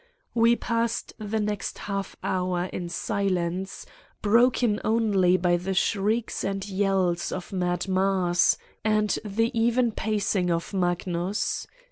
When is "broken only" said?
4.23-5.37